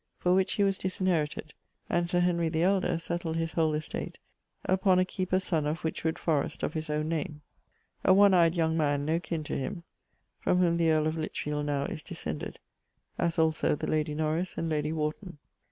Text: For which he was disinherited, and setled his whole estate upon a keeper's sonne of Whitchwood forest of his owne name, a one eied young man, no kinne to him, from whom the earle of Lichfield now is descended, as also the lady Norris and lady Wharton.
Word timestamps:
For 0.17 0.33
which 0.33 0.53
he 0.53 0.63
was 0.63 0.79
disinherited, 0.79 1.53
and 1.87 2.09
setled 2.09 3.35
his 3.35 3.51
whole 3.53 3.73
estate 3.75 4.17
upon 4.65 4.97
a 4.97 5.05
keeper's 5.05 5.43
sonne 5.43 5.67
of 5.67 5.81
Whitchwood 5.81 6.17
forest 6.17 6.63
of 6.63 6.73
his 6.73 6.89
owne 6.89 7.07
name, 7.09 7.41
a 8.03 8.11
one 8.11 8.31
eied 8.33 8.55
young 8.55 8.75
man, 8.75 9.05
no 9.05 9.19
kinne 9.19 9.43
to 9.43 9.55
him, 9.55 9.83
from 10.39 10.57
whom 10.57 10.77
the 10.77 10.89
earle 10.89 11.05
of 11.05 11.17
Lichfield 11.19 11.67
now 11.67 11.85
is 11.85 12.01
descended, 12.01 12.57
as 13.19 13.37
also 13.37 13.75
the 13.75 13.85
lady 13.85 14.15
Norris 14.15 14.57
and 14.57 14.69
lady 14.69 14.91
Wharton. 14.91 15.37